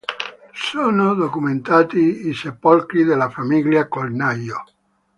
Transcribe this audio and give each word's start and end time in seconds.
Sono 0.53 1.13
documentati 1.13 2.25
i 2.27 2.33
sepolcri 2.33 3.03
della 3.03 3.29
famiglia 3.29 3.87
Colnago. 3.87 4.63